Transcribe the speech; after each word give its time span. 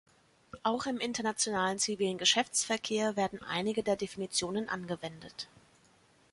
Auch 0.63 0.87
im 0.87 0.97
internationalen 0.97 1.77
zivilen 1.77 2.17
Geschäftsverkehr 2.17 3.15
werden 3.15 3.43
einige 3.43 3.83
der 3.83 3.95
Definitionen 3.95 4.67
angewendet. 4.67 5.47